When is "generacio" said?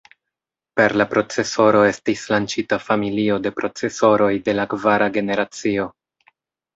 5.19-5.87